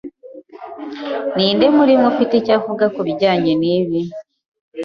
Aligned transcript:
Ninde 1.35 1.65
muri 1.77 1.91
mwe 1.99 2.07
ufite 2.11 2.33
icyo 2.37 2.53
avuga 2.57 2.85
kubijyanye 2.95 3.51
nibi? 3.61 4.01